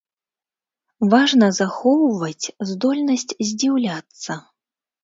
[1.11, 4.45] Важна захоўваць здольнасць здзіўляцца.